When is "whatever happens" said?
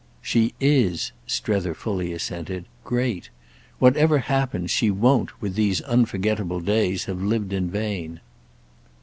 3.77-4.71